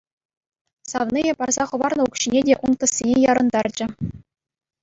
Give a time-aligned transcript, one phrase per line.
[0.91, 3.85] Савнийӗ парса хӑварнӑ укҫине те ун кӗсйине ярӑнтарчӗ.